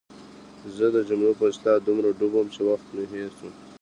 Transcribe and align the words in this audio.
زه 0.75 0.85
د 0.95 0.97
جملو 1.09 1.37
په 1.39 1.45
اصلاح 1.51 1.77
دومره 1.87 2.09
ډوب 2.17 2.31
وم 2.35 2.47
چې 2.55 2.61
وخت 2.69 2.87
مې 2.95 3.03
هېر 3.11 3.31
شو. 3.37 3.49